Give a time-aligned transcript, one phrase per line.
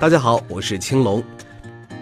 [0.00, 1.20] 大家好，我是青龙。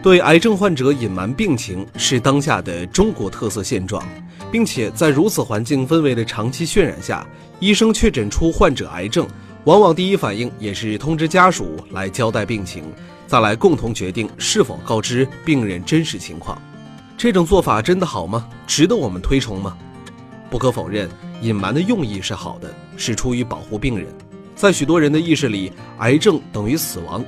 [0.02, 4.06] 对癌症患者隐瞒病情是当下的中国特色现状，
[4.52, 7.26] 并且在如此环境氛围的长期渲染下，
[7.58, 9.26] 医生确诊出患者癌症，
[9.64, 12.84] 往往第一反应也是通知家属来交代病情，
[13.26, 16.60] 再来共同决定是否告知病人真实情况。
[17.16, 18.46] 这种做法真的好吗？
[18.66, 19.74] 值得我们推崇吗？
[20.50, 21.08] 不可否认，
[21.40, 24.06] 隐瞒的用意是好的，是出于保护病人。
[24.54, 27.24] 在许多人的意识里，癌症等于死亡。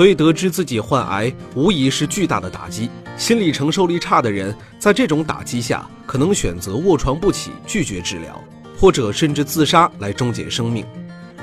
[0.00, 2.88] 所以，得知自己患癌，无疑是巨大的打击。
[3.18, 8.42] 心理承受力差的人，在这种打击下，可能选择卧床不起，拒绝治疗，
[8.78, 10.86] 或者甚至自杀来终结生命。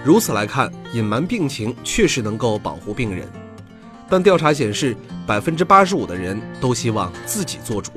[0.03, 3.30] 如此来看，隐瞒病情确实能够保护病人。
[4.09, 4.97] 但调查显示，
[5.27, 7.91] 百分之八十五的人都希望自己做主。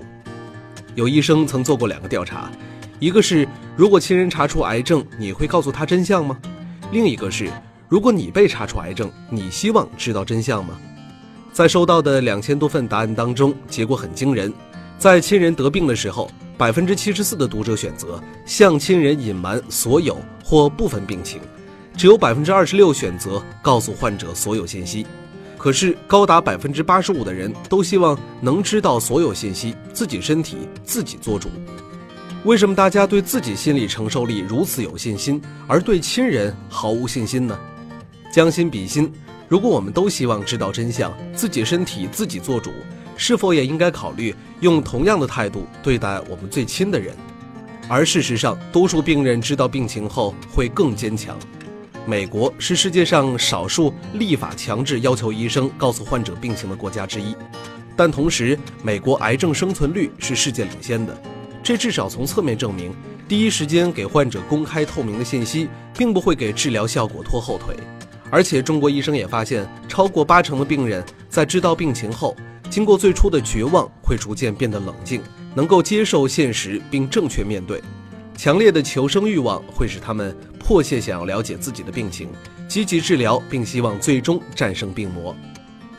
[0.95, 2.53] 有医生曾做过两个调查，
[2.99, 6.39] 一个是如果亲人查出癌症，你会告诉他真相吗？
[6.93, 7.51] 另一个是。
[7.91, 10.79] 如果你被查出癌症，你希望知道真相吗？
[11.53, 14.53] 在收到的两千多份答案当中，结果很惊人。
[14.97, 21.41] 在亲人得病的时候，百分之七十四的读者选择向亲人隐瞒所有或部分病情，
[21.97, 25.05] 只有百分之二十六选择告诉患者所有信息。
[25.59, 31.49] 可是，高达百分之八十五的人都希望能知道所有信息，自己身体自己做主。
[32.45, 37.59] 为什么大家对自己心理承受力如此有信心，而对亲人毫无信心呢？
[38.31, 39.13] 将心比心，
[39.49, 42.71] 如果我们都希望知道真相，自己身体自己做主，
[43.17, 47.15] 是否也应该考虑用同样的态度对待我们最亲的人？
[47.89, 51.37] 而事实上，多数病人知道病情后会更坚强。
[52.07, 57.35] 美国是世界上少数立法强制要求医生告诉患者病情的国家之一，
[57.97, 61.21] 但同时，美国癌症生存率是世界领先的。
[61.63, 62.95] 这至少从侧面证明，
[63.29, 67.77] 第一时间给患者公开透明的信息，并不会给治疗效果拖后腿。
[68.31, 72.37] 而且，中国医生也发现，超过八成的病人在知道病情后，
[72.71, 75.21] 经过最初的绝望，会逐渐变得冷静，
[75.55, 77.83] 能够接受现实并正确面对。
[78.37, 82.29] 强烈的求生欲望会使他们迫切想要了解自己的病情，
[82.69, 85.35] 积极治疗，并希望最终战胜病魔。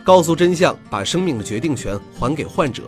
[0.03, 2.83] 告诉真相，把生命的决定权还给患者，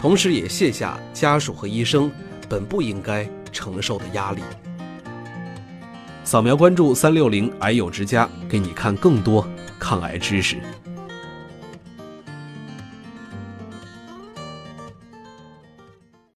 [0.00, 2.10] 同时也卸下家属和医生
[2.48, 4.40] 本不应该承受的压力。
[6.26, 9.46] 扫描关注三六零癌友之家，给你看更多
[9.78, 10.56] 抗癌知识。